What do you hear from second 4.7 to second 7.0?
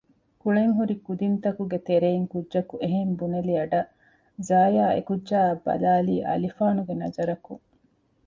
އެކުއްޖާއަށް ބަލާލީ އަލިފާނުގެ